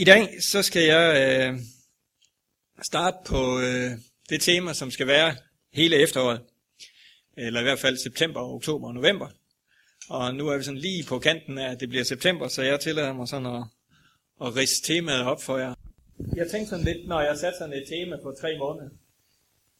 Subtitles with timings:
[0.00, 1.58] I dag så skal jeg øh,
[2.82, 3.90] starte på øh,
[4.30, 5.34] det tema, som skal være
[5.72, 6.40] hele efteråret.
[7.36, 9.28] Eller i hvert fald september, oktober og november.
[10.10, 12.80] Og nu er vi sådan lige på kanten af, at det bliver september, så jeg
[12.80, 13.62] tillader mig sådan at,
[14.40, 15.74] at rise temaet op for jer.
[16.36, 18.90] Jeg tænkte sådan lidt, når jeg satte sådan et tema på tre måneder,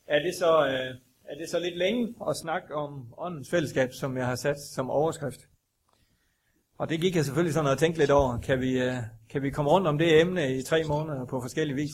[0.06, 0.94] er det så, øh,
[1.24, 4.90] er det så lidt længe at snakke om åndens fællesskab, som jeg har sat som
[4.90, 5.40] overskrift?
[6.78, 8.40] Og det gik jeg selvfølgelig sådan at tænke lidt over.
[8.40, 8.96] Kan vi, øh,
[9.30, 11.90] kan vi komme rundt om det emne i tre måneder på forskellige vis?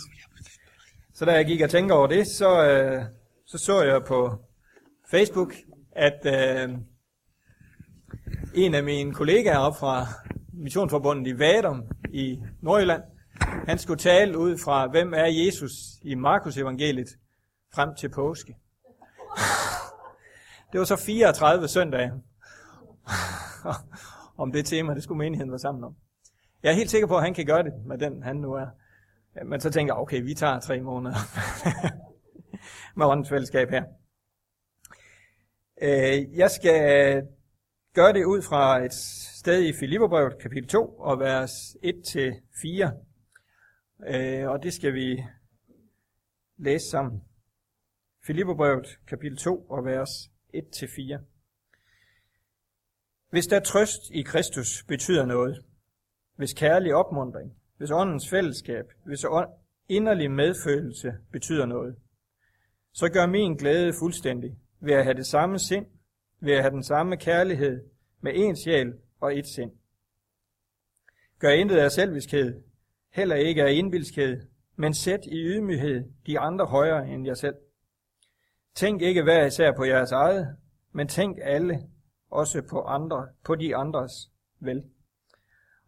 [1.15, 3.03] Så da jeg gik og tænkte over det, så, øh,
[3.47, 4.39] så så jeg på
[5.11, 5.55] Facebook,
[5.93, 6.79] at øh,
[8.55, 10.07] en af mine kollegaer op fra
[10.53, 13.03] Missionsforbundet i Vadum i Nordjylland,
[13.41, 17.09] han skulle tale ud fra, hvem er Jesus i Markus evangeliet
[17.75, 18.57] frem til påske.
[20.73, 22.13] Det var så 34 søndage
[24.43, 25.95] om det tema, det skulle menigheden være sammen om.
[26.63, 28.67] Jeg er helt sikker på, at han kan gøre det med den, han nu er.
[29.45, 31.17] Men så tænker jeg, okay, vi tager tre måneder
[32.97, 33.85] med åndens fællesskab her.
[35.83, 37.23] Øh, jeg skal
[37.95, 38.95] gøre det ud fra et
[39.39, 43.07] sted i Filipperbrevet, kapitel 2, og vers 1-4.
[44.09, 45.25] Øh, og det skal vi
[46.57, 47.23] læse sammen.
[48.27, 50.11] Filipperbrevet, kapitel 2, og vers
[50.55, 51.19] 1-4.
[53.31, 55.65] Hvis der trøst i Kristus betyder noget,
[56.37, 59.25] hvis kærlig opmundring, hvis åndens fællesskab, hvis
[59.89, 61.97] inderlig medfølelse betyder noget,
[62.93, 65.87] så gør min glæde fuldstændig ved at have det samme sind,
[66.41, 67.85] ved at have den samme kærlighed
[68.21, 69.71] med én sjæl og et sind.
[71.39, 72.63] Gør intet af selviskhed,
[73.13, 74.41] heller ikke af indbilskhed,
[74.77, 77.55] men sæt i ydmyghed de andre højere end jer selv.
[78.75, 80.57] Tænk ikke hver især på jeres eget,
[80.93, 81.83] men tænk alle
[82.31, 84.13] også på, andre, på de andres
[84.61, 84.85] vel.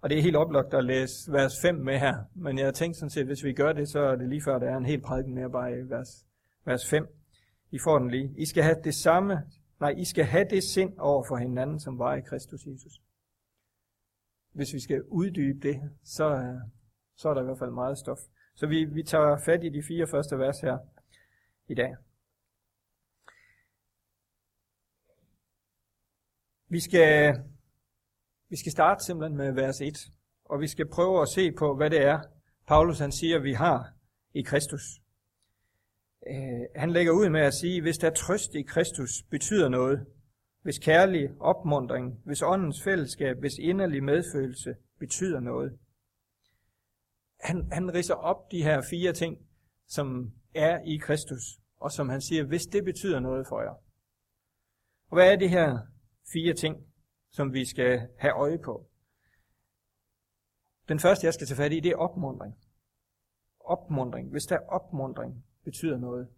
[0.00, 3.10] Og det er helt oplagt at læse vers 5 med her, men jeg tænkte sådan
[3.10, 5.34] set, hvis vi gør det, så er det lige før, der er en helt prædiken
[5.34, 6.26] mere bare i vers,
[6.64, 7.06] vers 5.
[7.70, 8.34] I får den lige.
[8.36, 9.42] I skal have det samme,
[9.80, 13.02] nej, I skal have det sind over for hinanden, som var i Kristus Jesus.
[14.52, 16.56] Hvis vi skal uddybe det, så,
[17.16, 18.18] så er der i hvert fald meget stof.
[18.54, 20.78] Så vi, vi tager fat i de fire første vers her
[21.68, 21.96] i dag.
[26.68, 27.34] Vi skal,
[28.48, 29.98] vi skal starte simpelthen med vers 1,
[30.44, 32.20] og vi skal prøve at se på, hvad det er,
[32.66, 33.92] Paulus han siger, vi har
[34.34, 34.82] i Kristus.
[36.26, 40.06] Øh, han lægger ud med at sige, hvis der trøst i Kristus betyder noget,
[40.62, 45.78] hvis kærlig opmundring, hvis åndens fællesskab, hvis inderlig medfølelse betyder noget.
[47.40, 49.38] Han, han ridser op de her fire ting,
[49.86, 51.42] som er i Kristus,
[51.76, 53.74] og som han siger, hvis det betyder noget for jer.
[55.10, 55.78] Og hvad er det her
[56.32, 56.87] fire ting,
[57.38, 58.86] som vi skal have øje på.
[60.88, 62.54] Den første, jeg skal tage fat i, det er opmundring.
[63.60, 64.30] Opmundring.
[64.30, 66.28] Hvis der er opmundring, betyder noget.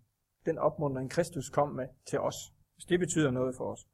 [0.46, 2.34] Den opmundring, Kristus kom med til os.
[2.74, 3.88] Hvis det betyder noget for os.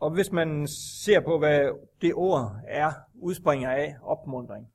[0.00, 0.68] Og hvis man
[1.04, 1.70] ser på, hvad
[2.00, 4.72] det ord er, udspringer af opmundring.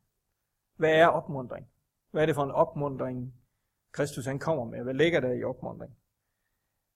[0.76, 1.68] Hvad er opmundring?
[2.12, 3.34] Hvad er det for en opmundring,
[3.92, 4.84] Kristus han kommer med?
[4.84, 5.98] Hvad ligger der i opmundring?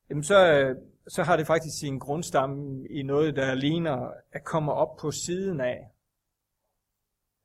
[0.10, 0.76] Jamen så, øh,
[1.08, 5.62] så har det faktisk sin grundstamme i noget, der ligner at komme op på siden
[5.62, 5.92] af.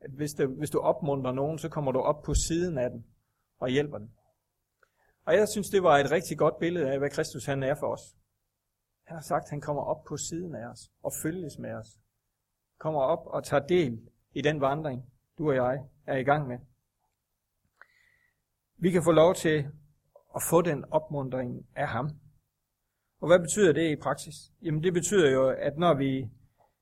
[0.01, 3.07] At hvis, det, hvis du opmuntrer nogen, så kommer du op på siden af den
[3.59, 4.13] og hjælper den.
[5.27, 7.87] Og jeg synes, det var et rigtig godt billede af, hvad Kristus han er for
[7.87, 8.17] os.
[9.05, 11.89] Han har sagt, at han kommer op på siden af os og følges med os.
[12.79, 16.59] Kommer op og tager del i den vandring, du og jeg er i gang med.
[18.77, 19.67] Vi kan få lov til
[20.37, 22.11] at få den opmundring af ham.
[23.21, 24.35] Og hvad betyder det i praksis?
[24.63, 26.29] Jamen det betyder jo, at når vi,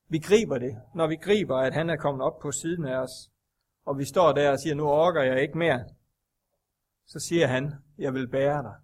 [0.09, 3.31] vi griber det, når vi griber, at han er kommet op på siden af os,
[3.85, 5.85] og vi står der og siger, nu orker jeg ikke mere,
[7.07, 8.75] så siger han, jeg vil bære dig.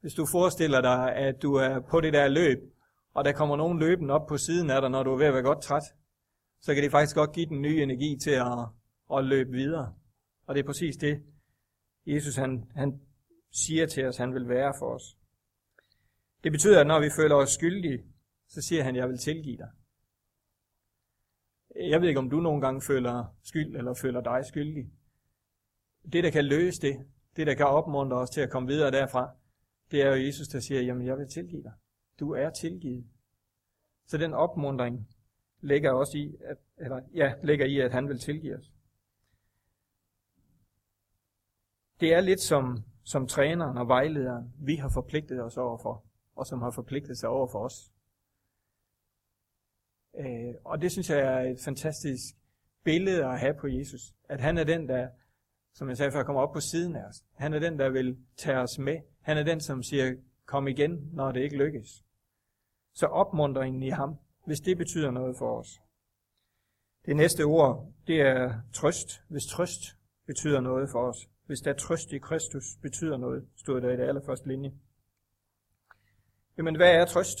[0.00, 2.58] Hvis du forestiller dig, at du er på det der løb,
[3.14, 5.34] og der kommer nogen løbende op på siden af dig, når du er ved at
[5.34, 5.82] være godt træt,
[6.60, 8.68] så kan det faktisk godt give den nye energi til at,
[9.16, 9.94] at løbe videre.
[10.46, 11.22] Og det er præcis det,
[12.06, 13.00] Jesus han, han
[13.52, 15.16] siger til os, han vil være for os.
[16.46, 18.04] Det betyder, at når vi føler os skyldige,
[18.48, 19.70] så siger han, jeg vil tilgive dig.
[21.76, 24.90] Jeg ved ikke, om du nogle gange føler skyld, eller føler dig skyldig.
[26.12, 27.06] Det, der kan løse det,
[27.36, 29.30] det, der kan opmuntre os til at komme videre derfra,
[29.90, 31.72] det er jo Jesus, der siger, jamen jeg vil tilgive dig.
[32.20, 33.06] Du er tilgivet.
[34.06, 35.08] Så den opmundring
[35.60, 38.72] ligger også i, at, eller, ja, ligger i, at han vil tilgive os.
[42.00, 46.06] Det er lidt som, som træneren og vejlederen, vi har forpligtet os overfor
[46.36, 47.92] og som har forpligtet sig over for os.
[50.18, 52.34] Øh, og det synes jeg er et fantastisk
[52.84, 54.14] billede at have på Jesus.
[54.28, 55.08] At han er den, der,
[55.74, 57.24] som jeg sagde før, kommer op på siden af os.
[57.34, 58.98] Han er den, der vil tage os med.
[59.20, 60.14] Han er den, som siger,
[60.46, 62.04] kom igen, når det ikke lykkes.
[62.94, 64.16] Så opmuntringen i ham,
[64.46, 65.80] hvis det betyder noget for os.
[67.06, 69.22] Det næste ord, det er trøst.
[69.28, 69.80] Hvis trøst
[70.26, 71.28] betyder noget for os.
[71.46, 74.72] Hvis der trøst i Kristus betyder noget, stod der i det allerførste linje.
[76.58, 77.38] Jamen, hvad er trøst?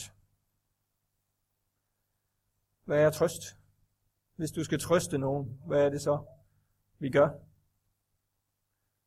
[2.84, 3.42] Hvad er trøst?
[4.36, 6.24] Hvis du skal trøste nogen, hvad er det så,
[6.98, 7.28] vi gør?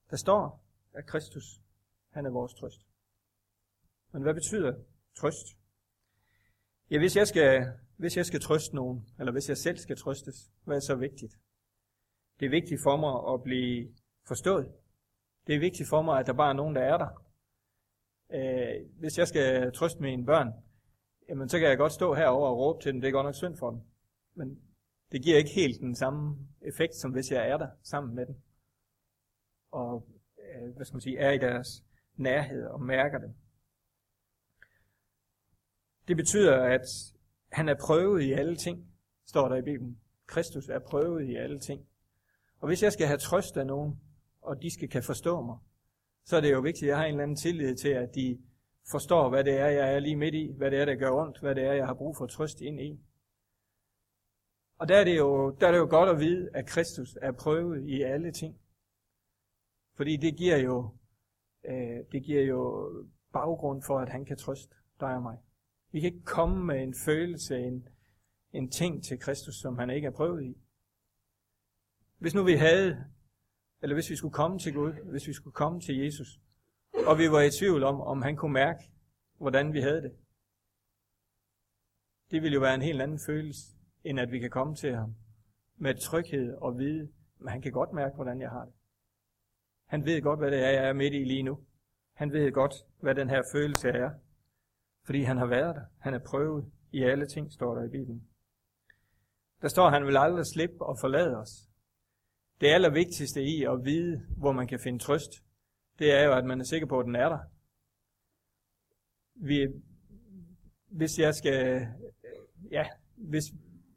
[0.10, 0.64] Der står,
[0.94, 1.62] at Kristus,
[2.10, 2.88] han er vores trøst.
[4.12, 4.84] Men hvad betyder
[5.16, 5.48] trøst?
[6.92, 10.52] Ja, hvis jeg skal, hvis jeg skal trøste nogen, eller hvis jeg selv skal trøstes,
[10.64, 11.40] hvad er så vigtigt?
[12.40, 13.96] Det er vigtigt for mig at blive
[14.28, 14.72] forstået.
[15.48, 17.29] Det er vigtigt for mig, at der bare er nogen, der er der.
[18.34, 20.54] Øh, hvis jeg skal trøste mine børn,
[21.30, 23.36] jamen så kan jeg godt stå herover og råbe til dem, det er godt nok
[23.36, 23.80] synd for dem.
[24.36, 24.60] Men
[25.12, 28.36] det giver ikke helt den samme effekt, som hvis jeg er der sammen med dem.
[29.72, 30.08] Og
[30.40, 31.84] øh, hvad skal man sige, er i deres
[32.16, 33.34] nærhed og mærker dem.
[36.08, 36.86] Det betyder, at
[37.52, 38.88] han er prøvet i alle ting,
[39.26, 40.00] står der i Bibelen.
[40.28, 41.88] Kristus er prøvet i alle ting.
[42.60, 44.00] Og hvis jeg skal have trøst af nogen,
[44.42, 45.58] og de skal kan forstå mig,
[46.26, 48.40] så er det jo vigtigt, at jeg har en eller anden tillid til, at de
[48.92, 51.40] forstår, hvad det er, jeg er lige midt i, hvad det er, der gør ondt,
[51.40, 53.00] hvad det er, jeg har brug for trøst ind i.
[54.80, 57.32] Og der er, det jo, der er det jo godt at vide, at Kristus er
[57.32, 58.60] prøvet i alle ting.
[59.96, 60.90] Fordi det giver jo,
[61.66, 62.90] øh, det giver jo
[63.34, 65.38] baggrund for, at han kan trøste dig og mig.
[65.92, 67.88] Vi kan ikke komme med en følelse, en,
[68.54, 70.58] en ting til Kristus, som han ikke er prøvet i.
[72.18, 73.06] Hvis nu vi havde,
[73.82, 76.40] eller hvis vi skulle komme til Gud, hvis vi skulle komme til Jesus,
[77.08, 78.92] og vi var i tvivl om, om han kunne mærke,
[79.38, 80.12] hvordan vi havde det.
[82.32, 83.62] Det ville jo være en helt anden følelse,
[84.04, 85.16] end at vi kan komme til ham
[85.78, 87.10] med tryghed og vide,
[87.46, 88.74] at han kan godt mærke, hvordan jeg har det.
[89.86, 91.60] Han ved godt, hvad det er, jeg er midt i lige nu.
[92.14, 94.10] Han ved godt, hvad den her følelse er.
[95.06, 95.86] Fordi han har været der.
[96.00, 98.28] Han er prøvet i alle ting, står der i Bibelen.
[99.62, 101.69] Der står, at han vil aldrig slippe og forlade os.
[102.62, 105.32] Det allervigtigste i at vide, hvor man kan finde trøst,
[106.00, 107.40] det er jo, at man er sikker på, at den er der.
[109.36, 109.68] Vi,
[110.92, 111.88] hvis jeg skal,
[112.72, 112.86] ja,
[113.16, 113.44] hvis,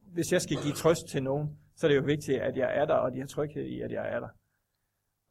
[0.06, 2.84] hvis jeg skal give trøst til nogen, så er det jo vigtigt, at jeg er
[2.84, 4.28] der, og de har tryghed i, at jeg er der.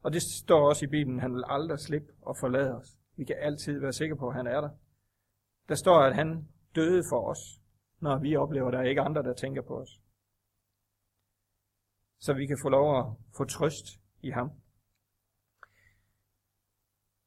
[0.02, 2.98] Og det står også i Bibelen, han vil aldrig slippe og forlade os.
[3.16, 4.70] Vi kan altid være sikre på, at han er der.
[5.68, 7.60] Der står, at han døde for os,
[8.00, 10.01] når vi oplever, at der er ikke andre, der tænker på os.
[12.24, 13.04] Så vi kan få lov at
[13.36, 13.86] få trøst
[14.20, 14.50] i ham.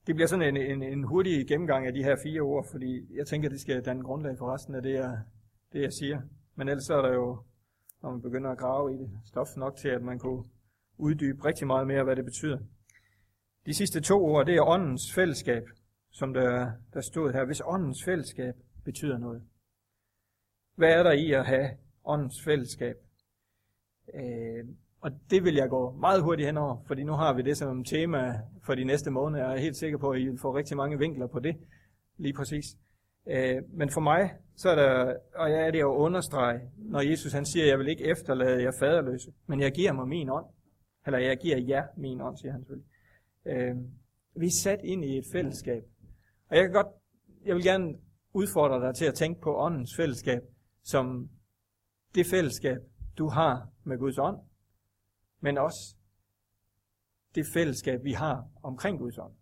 [0.08, 3.28] Det bliver sådan en, en, en hurtig gennemgang af de her fire ord, fordi jeg
[3.28, 5.20] tænker, det skal danne grundlag for resten af det, jeg,
[5.74, 6.22] det, jeg siger.
[6.56, 7.44] Men ellers er der jo,
[8.02, 10.44] når man begynder at grave i det, stof nok til, at man kunne
[10.98, 12.60] uddybe rigtig meget mere, hvad det betyder.
[13.66, 15.64] De sidste to ord, det er åndens fællesskab,
[16.12, 17.46] som der, der stod her.
[17.46, 19.44] Hvis åndens fællesskab betyder noget.
[20.76, 21.70] Hvad er der i at have
[22.06, 22.96] åndens fællesskab?
[24.14, 24.66] Øh,
[25.06, 28.42] og det vil jeg gå meget hurtigt henover, fordi nu har vi det som tema
[28.64, 29.44] for de næste måneder.
[29.44, 31.56] Jeg er helt sikker på, at I vil få rigtig mange vinkler på det,
[32.18, 32.66] lige præcis.
[33.28, 37.34] Øh, men for mig, så er der, og jeg er det at understrege, når Jesus
[37.34, 40.46] han siger, jeg vil ikke efterlade jer faderløse, men jeg giver mig min ånd.
[41.06, 42.90] Eller jeg giver jer min ånd, siger han selvfølgelig.
[43.46, 43.76] Øh,
[44.36, 45.84] vi er sat ind i et fællesskab.
[46.50, 46.88] Og jeg kan godt,
[47.46, 47.94] jeg vil gerne
[48.34, 50.42] udfordre dig til at tænke på åndens fællesskab,
[50.84, 51.30] som
[52.16, 52.78] det fællesskab,
[53.18, 54.38] du har med Guds ånd,
[55.40, 55.96] men også
[57.36, 59.34] det fællesskab, vi har omkring Guds ånd.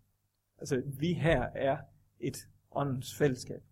[0.58, 1.78] Altså, vi her er
[2.20, 2.36] et
[2.70, 3.62] åndens fællesskab.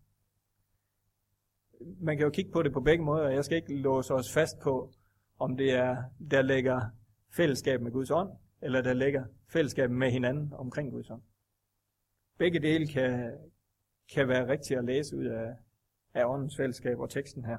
[2.00, 4.32] Man kan jo kigge på det på begge måder, og jeg skal ikke låse os
[4.32, 4.92] fast på,
[5.38, 6.80] om det er, der ligger
[7.36, 8.30] fællesskab med Guds ånd,
[8.62, 11.22] eller der ligger fællesskab med hinanden omkring Guds ånd.
[12.38, 13.38] Begge dele kan,
[14.14, 15.56] kan være rigtigt at læse ud af,
[16.14, 17.58] af åndens fællesskab og teksten her.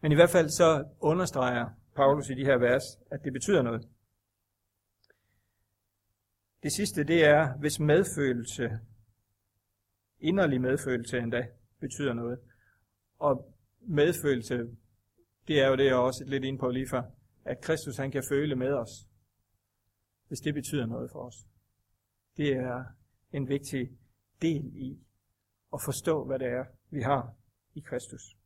[0.00, 3.88] Men i hvert fald så understreger Paulus i de her vers, at det betyder noget.
[6.62, 8.78] Det sidste, det er, hvis medfølelse,
[10.18, 11.48] inderlig medfølelse endda,
[11.80, 12.38] betyder noget.
[13.18, 14.76] Og medfølelse,
[15.48, 17.02] det er jo det, jeg også lidt ind på lige før,
[17.44, 19.08] at Kristus han kan føle med os,
[20.28, 21.46] hvis det betyder noget for os.
[22.36, 22.84] Det er
[23.32, 23.90] en vigtig
[24.42, 25.00] del i
[25.72, 27.34] at forstå, hvad det er, vi har
[27.74, 28.36] i Kristus.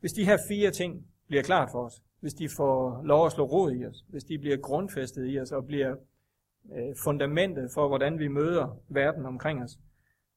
[0.00, 3.44] Hvis de her fire ting bliver klart for os, hvis de får lov at slå
[3.44, 5.96] rod i os, hvis de bliver grundfæstet i os og bliver
[6.72, 9.80] øh, fundamentet for, hvordan vi møder verden omkring os,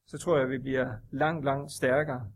[0.06, 2.32] så tror jeg, at vi bliver langt, langt stærkere.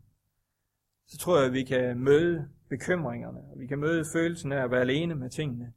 [1.07, 4.71] Så tror jeg, at vi kan møde bekymringerne, og vi kan møde følelsen af at
[4.71, 5.73] være alene med tingene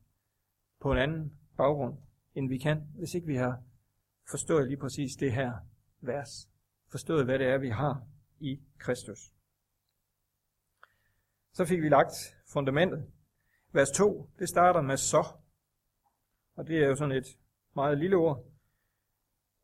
[0.80, 1.98] på en anden baggrund,
[2.34, 3.62] end vi kan, hvis ikke vi har
[4.30, 5.52] forstået lige præcis det her
[6.00, 6.48] vers.
[6.90, 8.02] Forstået, hvad det er, vi har
[8.40, 9.32] i Kristus.
[11.52, 13.06] Så fik vi lagt fundamentet.
[13.74, 15.26] Vers 2, det starter med så.
[16.56, 17.38] Og det er jo sådan et
[17.76, 18.44] meget lille ord.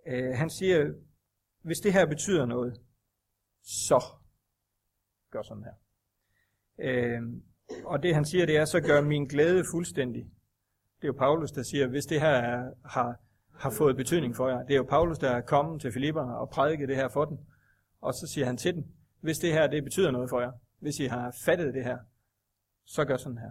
[0.07, 0.93] Øh, han siger,
[1.63, 2.81] hvis det her betyder noget,
[3.63, 4.05] så
[5.31, 5.75] gør sådan her.
[6.79, 7.23] Øh,
[7.85, 10.25] og det han siger, det er, så gør min glæde fuldstændig.
[10.97, 13.17] Det er jo Paulus, der siger, hvis det her er, har,
[13.55, 14.63] har fået betydning for jer.
[14.63, 17.39] Det er jo Paulus, der er kommet til Filipperne og prædiket det her for den.
[18.01, 20.99] Og så siger han til den, hvis det her det betyder noget for jer, hvis
[20.99, 21.99] I har fattet det her,
[22.85, 23.51] så gør sådan her.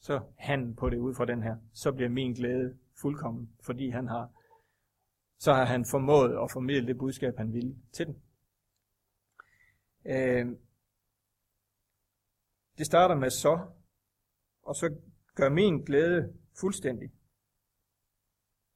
[0.00, 1.56] Så han på det ud fra den her.
[1.72, 4.30] Så bliver min glæde fuldkommen, fordi han har,
[5.38, 8.20] så har han formået at formidle det budskab, han ville til dem.
[10.06, 10.46] Øh,
[12.78, 13.66] det starter med så,
[14.62, 14.96] og så
[15.34, 17.12] gør min glæde fuldstændig.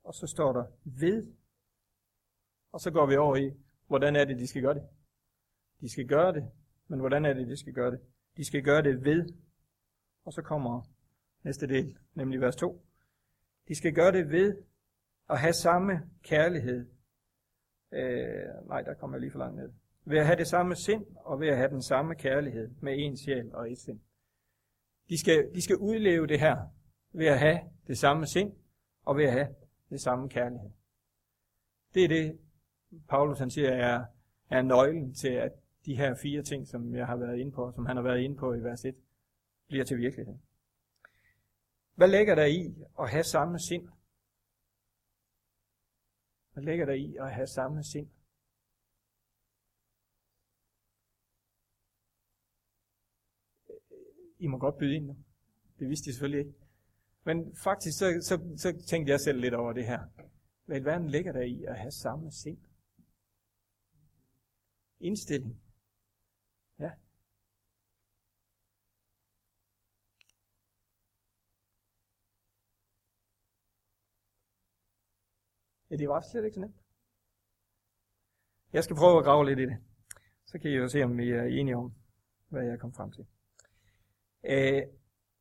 [0.05, 1.35] Og så står der ved.
[2.73, 3.51] Og så går vi over i,
[3.87, 4.89] hvordan er det, de skal gøre det.
[5.81, 6.51] De skal gøre det,
[6.89, 8.01] men hvordan er det, de skal gøre det?
[8.37, 9.29] De skal gøre det ved.
[10.25, 10.83] Og så kommer
[11.43, 12.83] næste del, nemlig vers 2.
[13.69, 14.63] De skal gøre det ved
[15.31, 15.93] at have samme
[16.23, 16.87] kærlighed.
[17.93, 19.73] Øh, nej, der kommer jeg lige for langt ned.
[20.05, 23.17] Ved at have det samme sind, og ved at have den samme kærlighed med en
[23.17, 24.01] sjæl og et sind.
[25.09, 26.57] De skal, de skal udleve det her
[27.13, 28.53] ved at have det samme sind,
[29.05, 29.55] og ved at have
[29.91, 30.71] det samme kærlighed.
[31.95, 32.39] Det er det,
[33.09, 34.05] Paulus han siger er,
[34.51, 35.53] er nøglen til, at
[35.87, 38.37] de her fire ting, som jeg har været inde på, som han har været inde
[38.37, 38.95] på i vers 1,
[39.69, 40.35] bliver til virkelighed.
[42.01, 43.89] Hvad ligger der i at have samme sind?
[46.53, 48.11] Hvad ligger der i at have samme sind?
[54.39, 55.17] I må godt byde ind nu.
[55.79, 56.59] Det vidste I selvfølgelig ikke.
[57.25, 60.01] Men faktisk så, så, så tænkte jeg selv lidt over det her.
[60.65, 62.59] Hvad i verden ligger der i at have samme sind?
[65.01, 65.63] Indstilling.
[66.79, 66.91] Ja.
[75.91, 76.77] Ja, det var slet ikke så nemt.
[78.73, 79.77] Jeg skal prøve at grave lidt i det.
[80.47, 81.93] Så kan I jo se, om vi er enige om,
[82.49, 83.27] hvad jeg kom frem til.
[84.45, 84.83] Øh,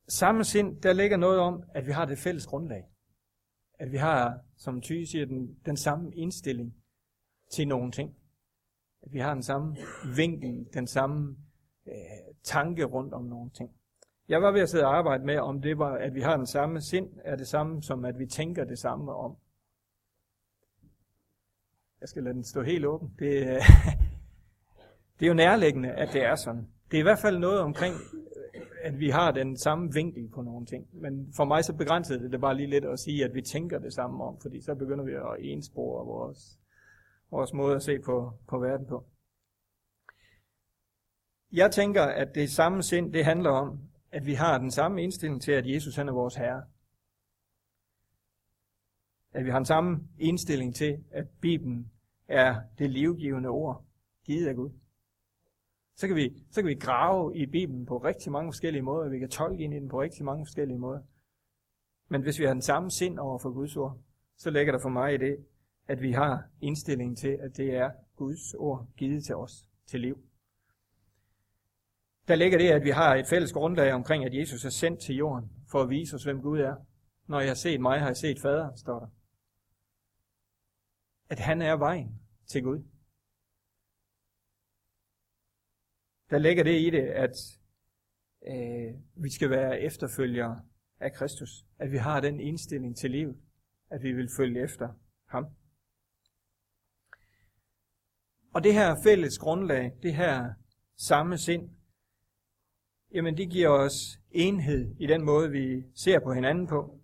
[0.08, 2.84] samme sind, der ligger noget om, at vi har det fælles grundlag.
[3.78, 6.74] At vi har, som Thy siger, den, den samme indstilling
[7.52, 8.16] til nogle ting.
[9.02, 9.76] At vi har den samme
[10.16, 11.36] vinkel, den samme
[11.86, 13.70] øh, tanke rundt om nogle ting.
[14.28, 16.46] Jeg var ved at sidde og arbejde med, om det var, at vi har den
[16.46, 19.36] samme sind, er det samme som, at vi tænker det samme om.
[22.00, 23.14] Jeg skal lade den stå helt åben.
[23.18, 23.46] Det, øh,
[25.18, 26.68] det er jo nærliggende, at det er sådan.
[26.90, 28.30] Det er i hvert fald noget omkring øh,
[28.82, 30.88] at vi har den samme vinkel på nogle ting.
[30.92, 33.78] Men for mig så begrænsede det det bare lige lidt at sige, at vi tænker
[33.78, 36.58] det samme om, fordi så begynder vi at enspore vores,
[37.30, 39.04] vores måde at se på, på verden på.
[41.52, 43.80] Jeg tænker, at det samme sind, det handler om,
[44.12, 46.62] at vi har den samme indstilling til, at Jesus han er vores Herre.
[49.32, 51.90] At vi har den samme indstilling til, at Bibelen
[52.28, 53.84] er det livgivende ord,
[54.24, 54.70] givet af Gud.
[55.96, 59.08] Så kan, vi, så kan vi grave i Bibelen på rigtig mange forskellige måder.
[59.08, 61.00] Vi kan tolke ind i den på rigtig mange forskellige måder.
[62.08, 63.98] Men hvis vi har den samme sind over for Guds ord,
[64.36, 65.36] så ligger der for mig i det,
[65.88, 70.18] at vi har indstillingen til, at det er Guds ord givet til os til liv.
[72.28, 75.16] Der ligger det, at vi har et fælles grundlag omkring, at Jesus er sendt til
[75.16, 76.76] jorden for at vise os, hvem Gud er.
[77.26, 79.06] Når jeg har set mig, har jeg set faderen, står der.
[81.30, 82.82] At han er vejen til Gud.
[86.30, 87.36] der ligger det i det, at
[88.46, 90.60] øh, vi skal være efterfølgere
[91.00, 91.50] af Kristus.
[91.78, 93.36] At vi har den indstilling til livet,
[93.90, 94.88] at vi vil følge efter
[95.28, 95.44] ham.
[98.54, 100.54] Og det her fælles grundlag, det her
[100.96, 101.70] samme sind,
[103.12, 107.00] jamen det giver os enhed i den måde, vi ser på hinanden på,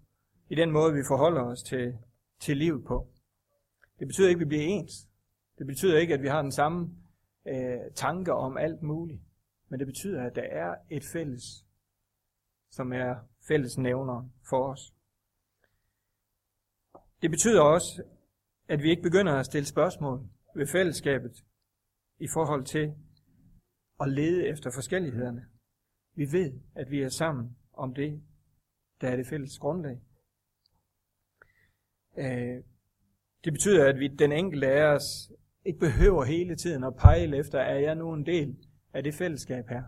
[0.51, 1.99] i den måde, vi forholder os til,
[2.41, 3.13] til livet på.
[3.99, 5.09] Det betyder ikke, at vi bliver ens.
[5.59, 6.91] Det betyder ikke, at vi har den samme
[7.47, 9.23] øh, tanker om alt muligt.
[9.69, 11.67] Men det betyder, at der er et fælles,
[12.71, 13.15] som er
[13.49, 14.95] fælles nævner for os.
[17.23, 18.03] Det betyder også,
[18.69, 21.45] at vi ikke begynder at stille spørgsmål ved fællesskabet
[22.19, 22.95] i forhold til
[24.01, 25.47] at lede efter forskellighederne.
[26.15, 28.23] Vi ved, at vi er sammen om det,
[29.01, 30.01] der er det fælles grundlag.
[32.19, 32.65] Øh,
[33.45, 35.33] det betyder, at vi den enkelte af os
[35.65, 38.57] ikke behøver hele tiden at pejle efter, er jeg nu en del
[38.93, 39.83] af det fællesskab her.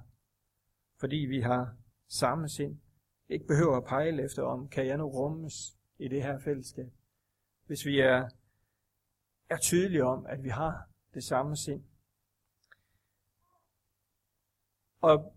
[1.00, 1.76] Fordi vi har
[2.08, 2.80] samme sind.
[3.28, 6.92] Ikke behøver at pejle efter om, kan jeg nu rummes i det her fællesskab.
[7.66, 8.28] Hvis vi er,
[9.48, 11.82] er tydelige om, at vi har det samme sind.
[15.00, 15.34] Og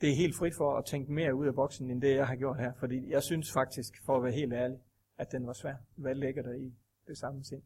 [0.00, 2.36] det er helt frit for at tænke mere ud af boksen, end det jeg har
[2.36, 2.72] gjort her.
[2.78, 4.78] Fordi jeg synes faktisk, for at være helt ærlig,
[5.18, 5.74] at den var svær.
[5.96, 6.74] Hvad ligger der i
[7.08, 7.62] det samme sind?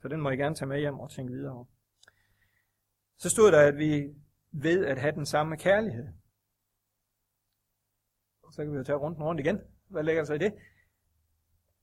[0.00, 1.64] Så den må jeg gerne tage med hjem og tænke videre over.
[3.18, 4.14] Så stod der, at vi
[4.50, 6.06] ved at have den samme kærlighed.
[8.42, 9.60] Og så kan vi jo tage rundt rundt igen.
[9.88, 10.54] Hvad ligger der så i det?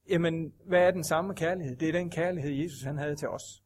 [0.10, 1.76] Jamen, hvad er den samme kærlighed?
[1.76, 3.64] Det er den kærlighed, Jesus han havde til os.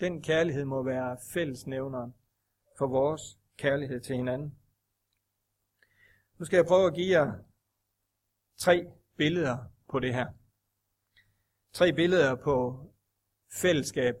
[0.00, 2.14] Den kærlighed må være fællesnævneren
[2.78, 3.22] for vores
[3.56, 4.58] kærlighed til hinanden.
[6.38, 7.32] Nu skal jeg prøve at give jer
[8.56, 9.58] tre billeder
[9.88, 10.39] på det her.
[11.72, 12.86] Tre billeder på
[13.52, 14.14] fællesskab.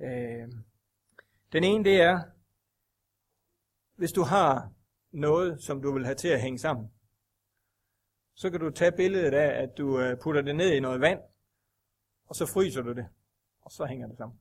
[0.00, 0.48] Øh,
[1.52, 2.20] den ene det er,
[3.96, 4.72] hvis du har
[5.12, 6.90] noget, som du vil have til at hænge sammen,
[8.34, 11.20] så kan du tage billedet af, at du øh, putter det ned i noget vand,
[12.26, 13.06] og så fryser du det,
[13.60, 14.38] og så hænger det sammen.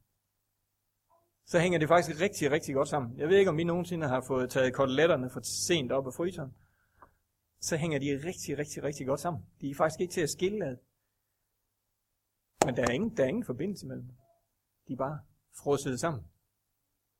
[1.46, 3.20] Så hænger det faktisk rigtig, rigtig godt sammen.
[3.20, 6.54] Jeg ved ikke, om vi nogensinde har fået taget koteletterne for sent op af fryseren.
[7.62, 9.44] Så hænger de rigtig, rigtig, rigtig godt sammen.
[9.62, 10.78] De er faktisk ikke til at skille ad.
[12.65, 14.15] Men der er ingen, der er ingen forbindelse mellem dem.
[14.88, 15.20] De er bare
[15.63, 16.24] frosset sammen.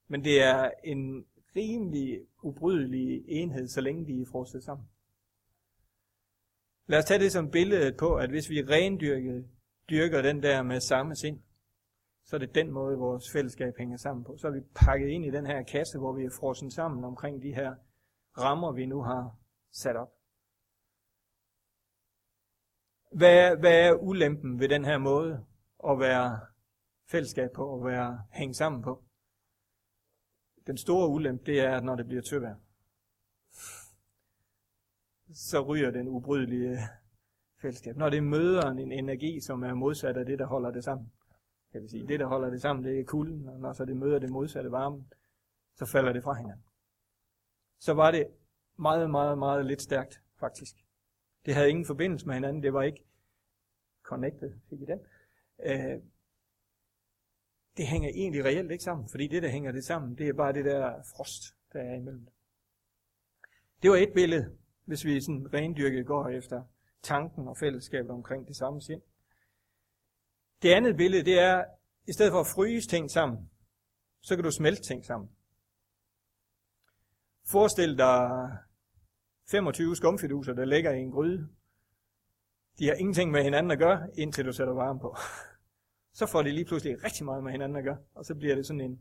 [0.08, 4.88] Men det er en rimelig ubrydelig enhed, så længe de er frosset sammen.
[6.88, 9.44] Lad os tage det som billedet på, at hvis vi rendyrker
[9.90, 11.40] dyrker den der med samme sind,
[12.26, 14.38] så er det den måde, vores fællesskab hænger sammen på.
[14.38, 17.42] Så er vi pakket ind i den her kasse, hvor vi er frosset sammen omkring
[17.42, 17.76] de her
[18.38, 19.36] rammer, vi nu har
[19.72, 20.12] sat op.
[23.12, 25.46] Hvad er, hvad er ulempen ved den her måde
[25.90, 26.40] at være
[27.08, 29.04] fællesskab på og være hængt sammen på?
[30.68, 32.56] Den store ulempe, det er, at når det bliver tøvær,
[35.34, 36.78] så ryger den ubrydelige
[37.62, 37.98] fællesskab.
[37.98, 41.12] Når det møder en energi, som er modsat af det, der holder det sammen.
[41.72, 43.98] Kan vi sige, det, der holder det sammen, det er kulden, og når så det
[43.98, 45.06] møder det modsatte varme,
[45.76, 46.66] så falder det fra hinanden.
[47.80, 48.28] Så var det
[48.78, 50.76] meget, meget, meget lidt stærkt, faktisk.
[51.46, 53.04] Det havde ingen forbindelse med hinanden, det var ikke
[54.04, 55.00] connected, fik I den?
[55.64, 56.02] Øh,
[57.78, 60.54] det hænger egentlig reelt ikke sammen, fordi det, der hænger det sammen, det er bare
[60.54, 62.26] det der frost, der er imellem
[63.82, 63.92] det.
[63.92, 66.64] Var et billede, hvis vi sådan rendyrket går efter
[67.04, 69.02] tanken og fællesskabet omkring det samme sind.
[70.62, 71.66] Det andet billede, det er,
[72.08, 73.50] i stedet for at fryse ting sammen,
[74.22, 75.30] så kan du smelte ting sammen.
[77.52, 78.58] Forestil dig
[79.52, 81.48] 25 skumfiduser, der ligger i en gryde.
[82.80, 85.16] De har ingenting med hinanden at gøre, indtil du sætter varme på.
[86.20, 88.66] Så får de lige pludselig rigtig meget med hinanden at gøre, og så bliver det
[88.66, 89.00] sådan en, en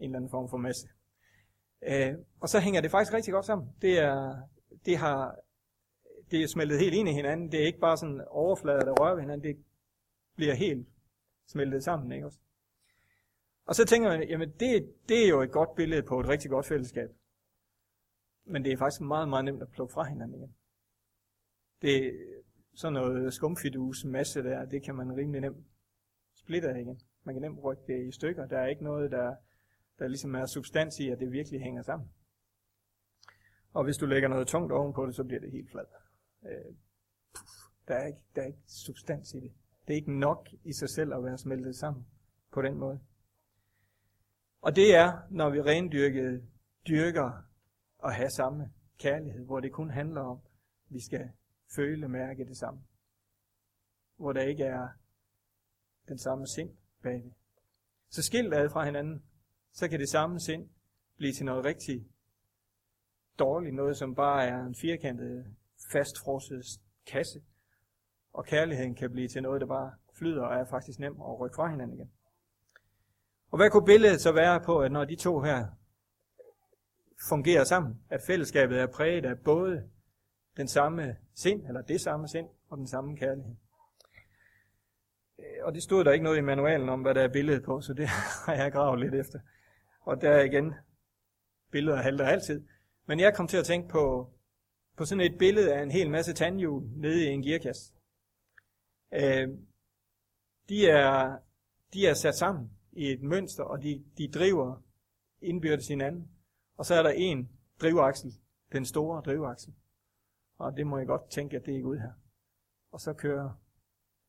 [0.00, 0.88] eller anden form for masse.
[1.82, 3.68] Øh, og så hænger det faktisk rigtig godt sammen.
[3.82, 4.36] Det er,
[4.86, 5.36] det har,
[6.30, 7.52] det er smeltet helt ind i hinanden.
[7.52, 9.48] Det er ikke bare sådan overflader, der rører ved hinanden.
[9.48, 9.64] Det
[10.36, 10.88] bliver helt
[11.46, 12.12] smeltet sammen.
[12.12, 12.38] Ikke også?
[13.66, 16.50] Og så tænker man, jamen det, det er jo et godt billede på et rigtig
[16.50, 17.10] godt fællesskab.
[18.48, 20.54] Men det er faktisk meget, meget nemt at plukke fra hinanden igen.
[21.82, 22.12] Det er
[22.74, 25.66] sådan noget skumfidus masse der, det kan man rimelig nemt
[26.34, 27.00] splitte af igen.
[27.24, 28.46] Man kan nemt rykke det i stykker.
[28.46, 29.34] Der er ikke noget, der,
[29.98, 32.08] der ligesom er substans i, at det virkelig hænger sammen.
[33.72, 35.88] Og hvis du lægger noget tungt ovenpå det, så bliver det helt fladt.
[36.44, 36.74] Øh,
[37.88, 39.52] der, er ikke, der er ikke substans i det.
[39.86, 42.06] Det er ikke nok i sig selv at være smeltet sammen
[42.52, 43.00] på den måde.
[44.60, 46.48] Og det er, når vi rendyrket
[46.88, 47.47] dyrker
[48.04, 50.40] at have samme kærlighed, hvor det kun handler om,
[50.86, 51.30] at vi skal
[51.76, 52.80] føle, mærke det samme.
[54.16, 54.88] Hvor der ikke er
[56.08, 56.70] den samme sind
[57.02, 57.32] bagved.
[58.10, 59.22] Så skilt ad fra hinanden,
[59.72, 60.68] så kan det samme sind
[61.16, 62.06] blive til noget rigtig
[63.38, 65.56] dårligt, noget som bare er en firkantet,
[65.92, 66.64] fastfrosset
[67.06, 67.42] kasse,
[68.32, 71.54] og kærligheden kan blive til noget, der bare flyder og er faktisk nem at rykke
[71.54, 72.12] fra hinanden igen.
[73.50, 75.66] Og hvad kunne billedet så være på, at når de to her
[77.28, 79.90] fungerer sammen, at fællesskabet er præget af både
[80.56, 83.54] den samme sind, eller det samme sind, og den samme kærlighed.
[85.38, 87.80] Øh, og det stod der ikke noget i manualen om, hvad der er billedet på,
[87.80, 88.06] så det
[88.46, 89.38] har jeg gravet lidt efter.
[90.00, 90.74] Og der er igen,
[91.70, 92.66] billeder halter altid.
[93.06, 94.30] Men jeg kom til at tænke på,
[94.96, 97.92] på sådan et billede af en hel masse tandhjul nede i en gearkasse.
[99.12, 99.48] Øh,
[100.68, 101.38] de, er,
[101.92, 104.82] de er sat sammen i et mønster, og de, de driver
[105.40, 106.28] indbyrdes hinanden.
[106.78, 107.48] Og så er der en
[107.80, 108.32] drivaksel,
[108.72, 109.74] den store drivaksel.
[110.58, 112.12] Og det må jeg godt tænke, at det er ud her.
[112.92, 113.50] Og så kører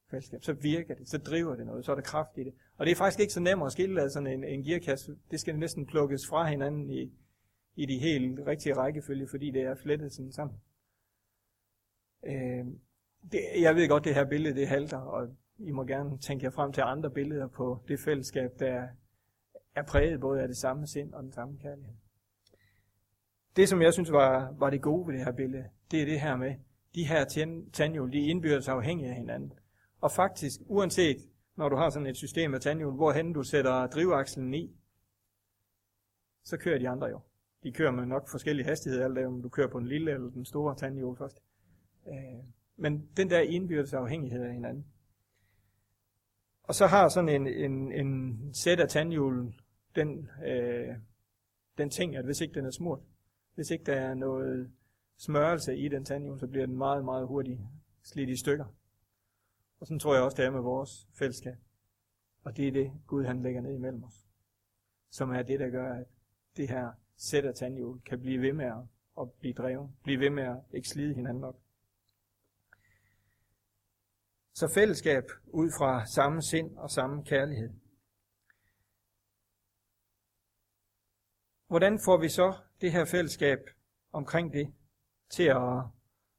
[0.09, 2.53] fællesskab, så virker det, så driver det noget, så er der kraft i det.
[2.77, 5.17] Og det er faktisk ikke så nemt at skille af sådan en, en gearkasse.
[5.31, 7.13] Det skal næsten plukkes fra hinanden i,
[7.75, 10.62] i de helt rigtige rækkefølge, fordi det er flettet sådan sammen.
[12.23, 12.65] Øh,
[13.31, 16.51] det, jeg ved godt, det her billede det halter, og I må gerne tænke jer
[16.51, 18.88] frem til andre billeder på det fællesskab, der
[19.75, 21.95] er præget både af det samme sind og den samme kærlighed.
[23.55, 26.21] Det, som jeg synes var, var det gode ved det her billede, det er det
[26.21, 26.55] her med,
[26.95, 27.25] de her
[27.73, 29.53] tandhjul, de indbyrdes afhængige af hinanden.
[30.01, 31.17] Og faktisk, uanset
[31.59, 34.75] når du har sådan et system af tandhjul, hvorhen du sætter drivakslen i,
[36.43, 37.19] så kører de andre jo.
[37.63, 40.45] De kører med nok forskellige hastigheder, alt om du kører på den lille eller den
[40.45, 41.43] store tandhjul først.
[42.07, 42.43] Øh,
[42.75, 44.85] men den der indbyrdes afhængighed af hinanden.
[46.63, 49.53] Og så har sådan en, en, en sæt af tandhjul
[49.95, 50.95] den, øh,
[51.77, 52.99] den ting, at hvis ikke den er smurt,
[53.60, 54.72] hvis ikke der er noget
[55.17, 57.60] smørelse i den tandhjul, så bliver den meget, meget hurtigt
[58.04, 58.65] slidt i stykker.
[59.80, 61.58] Og sådan tror jeg også, det er med vores fællesskab.
[62.43, 64.28] Og det er det, Gud han lægger ned imellem os.
[65.10, 66.06] Som er det, der gør, at
[66.58, 68.65] det her sæt af tandhjul kan blive ved med
[69.19, 69.89] at, blive drevet.
[70.04, 71.60] Blive ved med at ikke slide hinanden op.
[74.54, 77.69] Så fællesskab ud fra samme sind og samme kærlighed.
[81.69, 83.60] Hvordan får vi så det her fællesskab
[84.12, 84.73] omkring det
[85.29, 85.84] til at,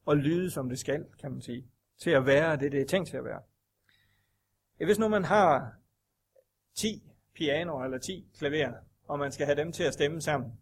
[0.09, 1.71] at lyde, som det skal, kan man sige?
[1.99, 3.43] Til at være det, det er tænkt til at være.
[4.77, 5.75] Hvis nu man har
[6.75, 10.53] 10 pianoer eller 10 klaverer, og man skal have dem til at stemme sammen,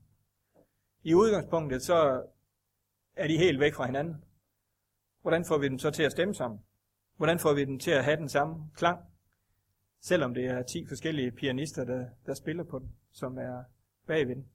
[1.02, 2.26] i udgangspunktet så
[3.16, 4.24] er de helt væk fra hinanden.
[5.22, 6.61] Hvordan får vi dem så til at stemme sammen?
[7.16, 9.00] Hvordan får vi dem til at have den samme klang?
[10.00, 13.64] Selvom det er 10 forskellige pianister, der, der spiller på den, som er
[14.07, 14.48] bagved den.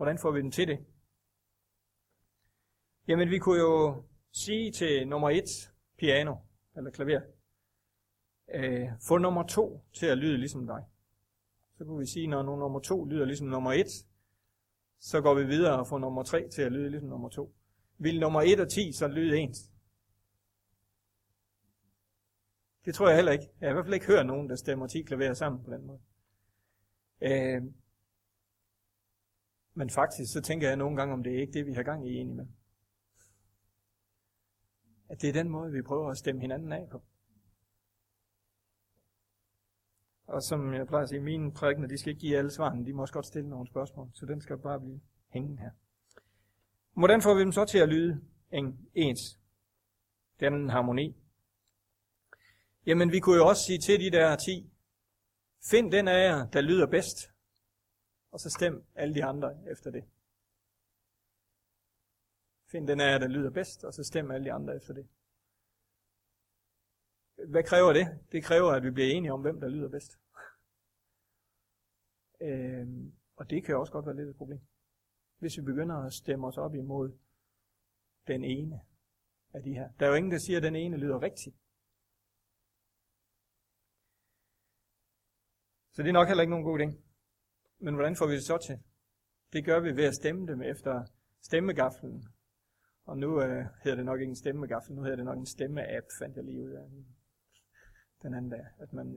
[0.00, 0.78] Hvordan får vi dem til det?
[3.08, 6.36] Jamen, vi kunne jo sige til nummer et piano,
[6.76, 7.20] eller klaver,
[8.54, 10.84] øh, få nummer to til at lyde ligesom dig.
[11.78, 14.06] Så kunne vi sige, når nummer to lyder ligesom nummer et,
[15.00, 17.54] så går vi videre og får nummer tre til at lyde ligesom nummer to.
[17.98, 19.58] Vil nummer 1 og 10 så lyde ens?
[22.84, 23.48] Det tror jeg heller ikke.
[23.60, 25.86] Jeg har i hvert fald ikke hørt nogen, der stemmer 10 klaverer sammen på den
[25.86, 26.00] måde.
[27.20, 27.62] Øh,
[29.80, 32.08] men faktisk, så tænker jeg nogle gange, om det er ikke det, vi har gang
[32.08, 32.46] i egentlig med.
[35.08, 37.02] At det er den måde, vi prøver at stemme hinanden af på.
[40.26, 42.92] Og som jeg plejer at sige, mine prædikener, de skal ikke give alle svarene, de
[42.92, 45.70] må også godt stille nogle spørgsmål, så den skal bare blive hængende her.
[46.92, 48.20] Hvordan får vi dem så til at lyde
[48.52, 49.40] en ens?
[50.40, 51.16] Den harmoni.
[52.86, 54.70] Jamen, vi kunne jo også sige til de der ti,
[55.70, 57.29] find den af jer, der lyder bedst,
[58.30, 60.04] og så stem alle de andre efter det.
[62.66, 65.08] Find den af jer, der lyder bedst, og så stem alle de andre efter det.
[67.48, 68.06] Hvad kræver det?
[68.32, 70.18] Det kræver, at vi bliver enige om, hvem der lyder bedst.
[72.40, 74.60] øhm, og det kan også godt være lidt et problem.
[75.38, 77.18] Hvis vi begynder at stemme os op imod
[78.26, 78.80] den ene
[79.52, 79.92] af de her.
[79.98, 81.56] Der er jo ingen, der siger, at den ene lyder rigtigt.
[85.92, 87.09] Så det er nok heller ikke nogen god idé.
[87.80, 88.78] Men hvordan får vi det så til?
[89.52, 91.04] Det gør vi ved at stemme dem efter
[91.42, 92.24] stemmegaflen.
[93.04, 96.06] Og nu øh, hedder det nok ikke en stemmegaffel, nu hedder det nok en stemmeapp,
[96.18, 96.84] fandt jeg lige ud af
[98.22, 98.66] den anden dag.
[98.78, 99.16] At man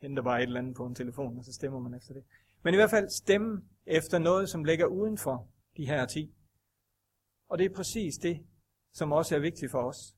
[0.00, 2.24] henter bare et eller andet på en telefon, og så stemmer man efter det.
[2.62, 6.34] Men i hvert fald stemme efter noget, som ligger uden for de her ti.
[7.48, 8.46] Og det er præcis det,
[8.92, 10.16] som også er vigtigt for os,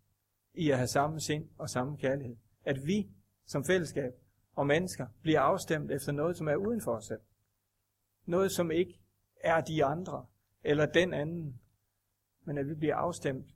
[0.54, 2.36] i at have samme sind og samme kærlighed.
[2.64, 3.10] At vi
[3.46, 4.12] som fællesskab
[4.54, 7.20] og mennesker bliver afstemt efter noget, som er uden for os selv.
[8.24, 9.00] Noget, som ikke
[9.36, 10.26] er de andre,
[10.64, 11.60] eller den anden,
[12.44, 13.54] men at vi bliver afstemt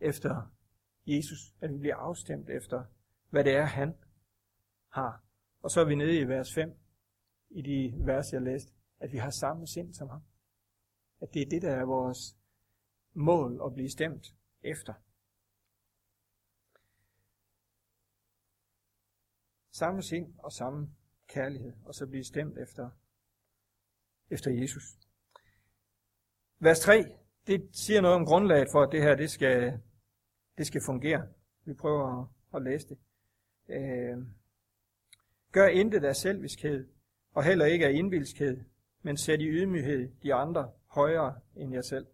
[0.00, 0.54] efter
[1.06, 2.84] Jesus, at vi bliver afstemt efter,
[3.30, 3.94] hvad det er, han
[4.88, 5.24] har.
[5.62, 6.78] Og så er vi nede i vers 5,
[7.50, 10.22] i de vers, jeg læste, at vi har samme sind som ham.
[11.20, 12.36] At det er det, der er vores
[13.12, 14.94] mål at blive stemt efter.
[19.70, 20.94] Samme sind og samme
[21.26, 22.90] kærlighed, og så blive stemt efter,
[24.30, 24.82] efter Jesus.
[26.60, 27.04] Vers 3,
[27.46, 29.80] det siger noget om grundlaget for, at det her det skal,
[30.58, 31.28] det skal fungere.
[31.64, 32.98] Vi prøver at, at læse det.
[33.68, 34.18] Øh,
[35.52, 36.88] gør intet af selviskhed,
[37.32, 38.64] og heller ikke af indvilskhed,
[39.02, 42.06] men sæt i ydmyghed de andre højere end jer selv.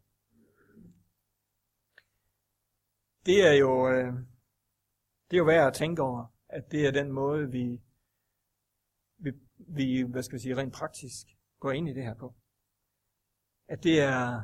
[3.27, 4.13] Det er jo, øh,
[5.31, 7.81] det er jo værd at tænke over, at det er den måde, vi,
[9.19, 11.27] vi, vi hvad skal vi sige, rent praktisk
[11.65, 12.35] går ind i det her på.
[13.69, 14.43] At det er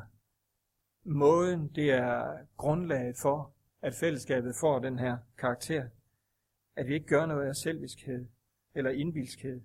[1.05, 5.89] måden, det er grundlaget for, at fællesskabet får den her karakter.
[6.77, 8.27] At vi ikke gør noget af selviskhed
[8.75, 9.61] eller indbilskhed,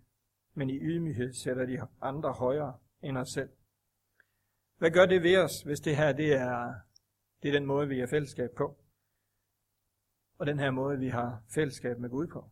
[0.53, 3.49] men i ydmyghed sætter de andre højere end os selv.
[4.77, 6.73] Hvad gør det ved os, hvis det her det er,
[7.41, 8.77] det er den måde, vi har fællesskab på?
[10.37, 12.51] Og den her måde, vi har fællesskab med Gud på?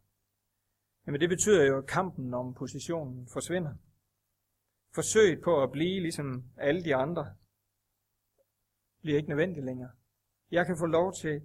[1.05, 3.75] Jamen det betyder jo, at kampen om positionen forsvinder.
[4.95, 7.35] Forsøget på at blive ligesom alle de andre
[9.01, 9.91] bliver ikke nødvendigt længere.
[10.51, 11.41] Jeg kan få lov til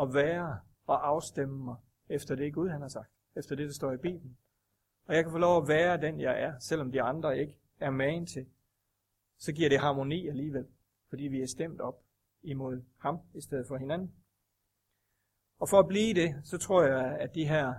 [0.00, 1.76] at være og afstemme mig
[2.08, 4.38] efter det Gud han har sagt, efter det der står i Bibelen.
[5.06, 7.90] Og jeg kan få lov at være den jeg er, selvom de andre ikke er
[7.90, 8.46] magen til.
[9.38, 10.66] Så giver det harmoni alligevel,
[11.08, 12.02] fordi vi er stemt op
[12.42, 14.14] imod ham i stedet for hinanden.
[15.58, 17.74] Og for at blive det, så tror jeg, at de her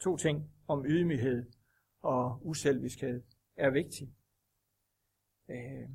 [0.00, 1.52] to ting om ydmyghed
[2.02, 3.22] og uselviskhed
[3.56, 4.14] er vigtig.
[5.48, 5.88] Øh,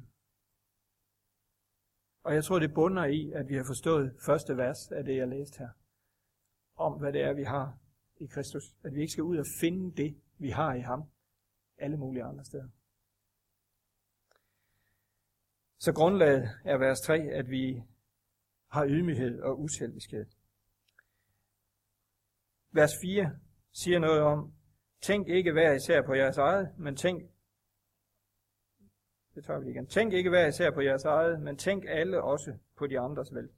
[2.24, 5.28] og jeg tror, det bunder i, at vi har forstået første vers af det, jeg
[5.28, 5.70] læste her.
[6.76, 7.78] Om hvad det er, vi har
[8.18, 8.64] i Kristus.
[8.84, 11.04] At vi ikke skal ud og finde det, vi har i ham,
[11.78, 12.70] alle mulige andre steder.
[15.78, 17.84] Så grundlaget er vers 3, at vi
[18.68, 20.26] har ydmyghed og uselviskhed.
[22.72, 23.40] Vers 4
[23.72, 24.54] siger noget om,
[25.02, 27.32] tænk ikke hver især på jeres eget, men tænk
[29.40, 29.88] det tager vi igen.
[29.88, 33.50] Tænk ikke hver især på jeres eget, men tænk alle også på de andres vel.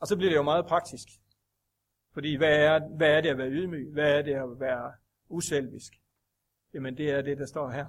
[0.00, 1.08] Og så bliver det jo meget praktisk.
[2.12, 3.92] Fordi hvad er, hvad er det at være ydmyg?
[3.92, 4.92] Hvad er det at være
[5.28, 5.92] uselvisk?
[6.74, 7.86] Jamen det er det, der står her.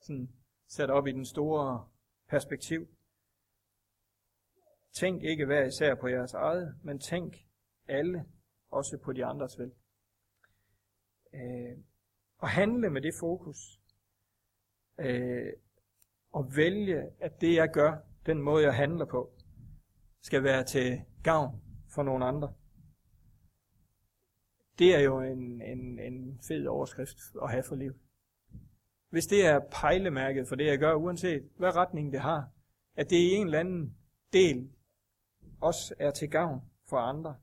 [0.00, 0.28] Sådan
[0.68, 1.88] sat op i den store
[2.28, 2.88] perspektiv.
[4.92, 7.36] Tænk ikke hver især på jeres eget, men tænk
[7.88, 8.24] alle
[8.70, 9.72] også på de andres vel.
[11.34, 11.78] Øh,
[12.38, 13.80] og handle med det fokus.
[14.98, 15.52] Øh,
[16.34, 19.32] og vælge, at det jeg gør, den måde jeg handler på,
[20.22, 22.52] skal være til gavn for nogle andre.
[24.78, 27.94] Det er jo en, en, en fed overskrift at have for liv.
[29.10, 32.48] Hvis det er pejlemærket for det, jeg gør, uanset hvad retning det har,
[32.96, 33.96] at det i en eller anden
[34.32, 34.70] del
[35.60, 37.36] også er til gavn for andre.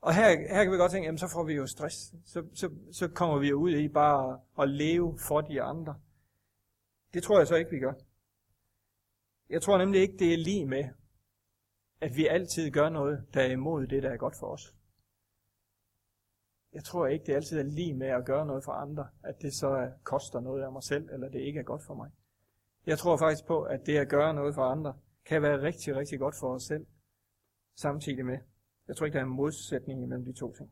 [0.00, 2.14] Og her, her kan vi godt tænke, jamen så får vi jo stress.
[2.24, 6.00] Så, så, så kommer vi jo ud i bare at leve for de andre.
[7.14, 7.92] Det tror jeg så ikke, vi gør.
[9.50, 10.84] Jeg tror nemlig ikke, det er lige med,
[12.00, 14.74] at vi altid gør noget, der er imod det, der er godt for os.
[16.72, 19.54] Jeg tror ikke, det altid er lige med at gøre noget for andre, at det
[19.54, 22.10] så koster noget af mig selv, eller det ikke er godt for mig.
[22.86, 24.94] Jeg tror faktisk på, at det at gøre noget for andre,
[25.24, 26.86] kan være rigtig, rigtig godt for os selv,
[27.76, 28.38] samtidig med.
[28.88, 30.70] Jeg tror ikke, der er en modsætning mellem de to ting.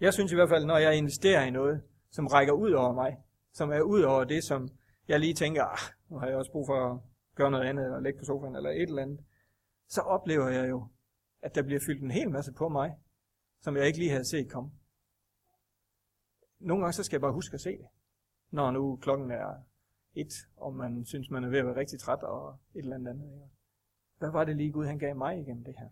[0.00, 3.16] Jeg synes i hvert fald, når jeg investerer i noget, som rækker ud over mig,
[3.52, 4.68] som er ud over det, som
[5.08, 7.00] jeg lige tænker, ah, nu har jeg også brug for at
[7.34, 9.20] gøre noget andet, eller lægge på sofaen, eller et eller andet,
[9.88, 10.88] så oplever jeg jo,
[11.42, 12.98] at der bliver fyldt en hel masse på mig,
[13.60, 14.70] som jeg ikke lige havde set komme.
[16.58, 17.88] Nogle gange så skal jeg bare huske at se det,
[18.50, 19.62] når nu klokken er
[20.14, 23.10] et, og man synes, man er ved at være rigtig træt og et eller andet
[23.10, 23.50] andet.
[24.18, 25.88] Hvad var det lige Gud, han gav mig igennem det her?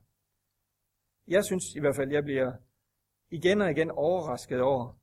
[1.27, 2.53] Jeg synes i hvert fald, jeg bliver
[3.31, 4.99] igen og igen overrasket over,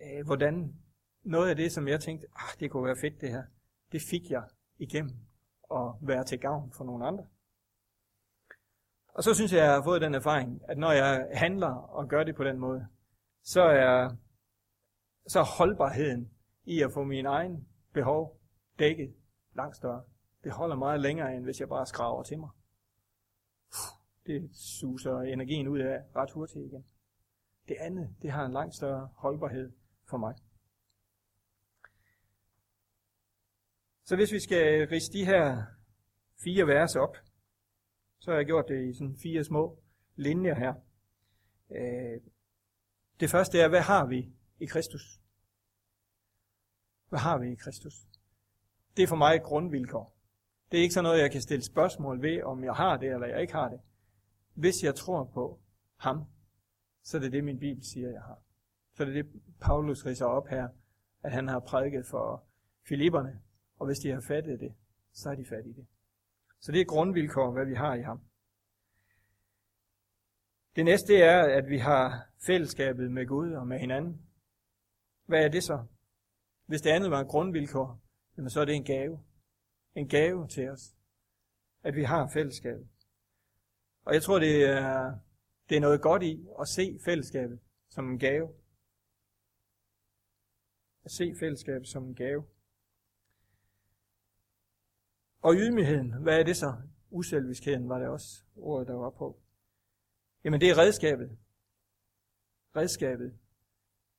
[0.00, 0.74] øh, hvordan
[1.28, 3.42] noget af det, som jeg tænkte, ah, det kunne være fedt det her,
[3.92, 4.42] det fik jeg
[4.78, 5.16] igennem
[5.70, 7.26] at være til gavn for nogle andre.
[9.08, 12.24] Og så synes jeg, jeg har fået den erfaring, at når jeg handler og gør
[12.24, 12.86] det på den måde,
[13.42, 14.16] så er,
[15.26, 16.30] så er holdbarheden
[16.64, 18.40] i at få min egen behov
[18.78, 19.14] dækket
[19.56, 20.02] langt større.
[20.44, 22.50] Det holder meget længere, end hvis jeg bare skraver til mig.
[24.26, 26.84] Det suser energien ud af ret hurtigt igen.
[27.68, 29.72] Det andet, det har en langt større holdbarhed
[30.10, 30.34] for mig.
[34.08, 35.62] Så hvis vi skal riste de her
[36.44, 37.16] fire vers op,
[38.18, 39.78] så har jeg gjort det i sådan fire små
[40.16, 40.74] linjer her.
[41.70, 42.20] Øh,
[43.20, 45.20] det første er, hvad har vi i Kristus?
[47.08, 47.94] Hvad har vi i Kristus?
[48.96, 50.16] Det er for mig et grundvilkår.
[50.70, 53.26] Det er ikke sådan noget, jeg kan stille spørgsmål ved, om jeg har det eller
[53.26, 53.80] jeg ikke har det.
[54.54, 55.60] Hvis jeg tror på
[55.96, 56.24] ham,
[57.02, 58.42] så er det det, min Bibel siger, jeg har.
[58.94, 60.68] Så er det det, Paulus riser op her,
[61.22, 62.44] at han har prædiket for
[62.88, 63.40] Filipperne,
[63.78, 64.74] og hvis de har fattet det,
[65.12, 65.86] så er de fattige det.
[66.60, 68.20] Så det er grundvilkår, hvad vi har i ham.
[70.76, 74.22] Det næste er, at vi har fællesskabet med Gud og med hinanden.
[75.26, 75.86] Hvad er det så?
[76.66, 78.00] Hvis det andet var en grundvilkår,
[78.36, 79.24] jamen så er det en gave.
[79.94, 80.96] En gave til os,
[81.82, 82.88] at vi har fællesskabet.
[84.04, 85.18] Og jeg tror, det er,
[85.68, 88.48] det er noget godt i at se fællesskabet som en gave.
[91.04, 92.46] At se fællesskabet som en gave.
[95.42, 96.74] Og ydmygheden, hvad er det så?
[97.10, 99.40] Uselviskheden var det også ordet, der var på.
[100.44, 101.38] Jamen det er redskabet.
[102.76, 103.38] Redskabet.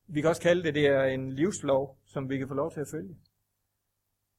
[0.07, 2.79] Vi kan også kalde det, det er en livslov, som vi kan få lov til
[2.79, 3.17] at følge.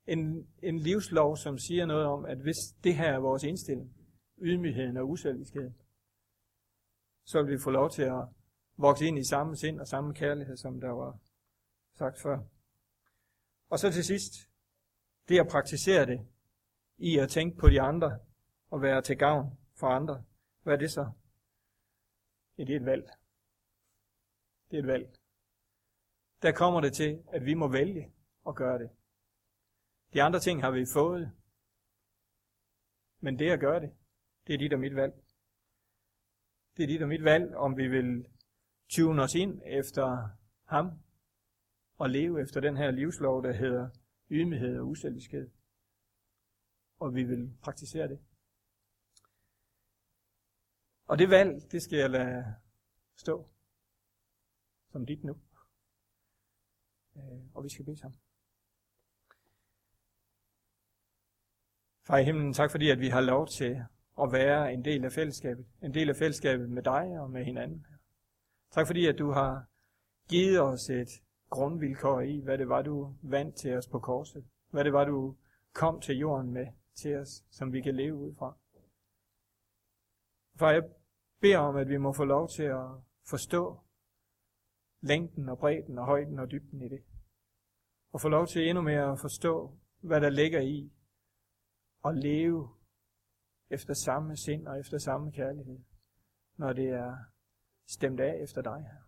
[0.06, 3.94] en, en livslov, som siger noget om, at hvis det her er vores indstilling,
[4.38, 5.76] ydmygheden og uselviskheden,
[7.24, 8.24] så vil vi få lov til at
[8.76, 11.18] vokse ind i samme sind og samme kærlighed, som der var
[11.94, 12.38] sagt før.
[13.68, 14.32] Og så til sidst,
[15.28, 16.26] det at praktisere det,
[17.00, 18.18] i at tænke på de andre,
[18.70, 20.24] og være til gavn for andre.
[20.62, 21.10] Hvad er det så?
[22.58, 23.10] Ja, det er et valg.
[24.70, 25.16] Det er et valg.
[26.42, 28.12] Der kommer det til, at vi må vælge
[28.48, 28.90] at gøre det.
[30.12, 31.32] De andre ting har vi fået.
[33.20, 33.92] Men det at gøre det,
[34.46, 35.14] det er dit og mit valg.
[36.76, 38.26] Det er dit og mit valg, om vi vil
[38.88, 40.28] tune os ind efter
[40.64, 40.90] ham
[41.96, 43.90] og leve efter den her livslov, der hedder
[44.30, 45.50] ydmyghed og uselviskhed.
[47.00, 48.18] Og vi vil praktisere det.
[51.06, 52.54] Og det valg, det skal jeg lade
[53.16, 53.48] stå
[54.92, 55.36] som dit nu.
[57.16, 58.20] Øh, og vi skal bede sammen.
[62.06, 63.84] Far i himlen, tak fordi, at vi har lov til
[64.22, 65.66] at være en del af fællesskabet.
[65.82, 67.86] En del af fællesskabet med dig og med hinanden.
[68.70, 69.64] Tak fordi, at du har
[70.28, 74.44] givet os et grundvilkår i, hvad det var, du vandt til os på korset.
[74.70, 75.36] Hvad det var, du
[75.72, 76.66] kom til jorden med
[77.00, 78.56] til os, som vi kan leve ud fra.
[80.58, 80.82] For jeg
[81.40, 82.86] beder om, at vi må få lov til at
[83.26, 83.80] forstå
[85.00, 87.02] længden og bredden og højden og dybden i det.
[88.12, 90.92] Og få lov til endnu mere at forstå, hvad der ligger i
[92.04, 92.68] at leve
[93.70, 95.78] efter samme sind og efter samme kærlighed,
[96.56, 97.16] når det er
[97.88, 99.00] stemt af efter dig her.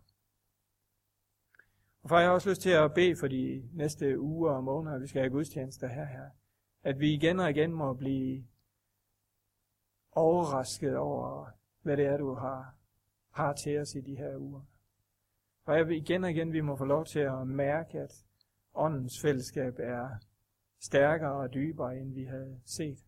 [2.03, 4.99] Og far, jeg har også lyst til at bede for de næste uger og måneder,
[4.99, 6.29] vi skal have gudstjenester her, her.
[6.83, 8.47] At vi igen og igen må blive
[10.11, 11.49] overrasket over,
[11.81, 12.75] hvad det er, du har,
[13.31, 14.61] har til os i de her uger.
[15.65, 18.25] Og jeg vil igen og igen, vi må få lov til at mærke, at
[18.73, 20.09] åndens fællesskab er
[20.79, 23.05] stærkere og dybere, end vi havde set.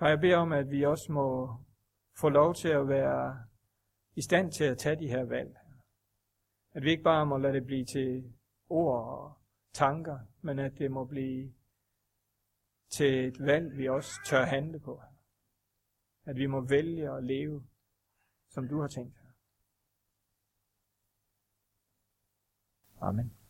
[0.00, 1.56] Og jeg beder om, at vi også må
[2.20, 3.44] få lov til at være
[4.14, 5.56] i stand til at tage de her valg.
[6.72, 8.32] At vi ikke bare må lade det blive til
[8.68, 9.41] ord og
[9.72, 11.54] tanker, men at det må blive
[12.90, 15.02] til et valg, vi også tør handle på.
[16.24, 17.66] At vi må vælge at leve,
[18.48, 19.18] som du har tænkt.
[23.00, 23.41] Amen.